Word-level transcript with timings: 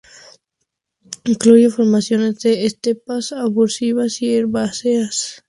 Incluye 1.25 1.69
formaciones 1.69 2.39
de 2.39 2.65
estepas 2.65 3.33
arbustivas 3.33 4.19
y 4.23 4.33
herbáceas. 4.35 5.35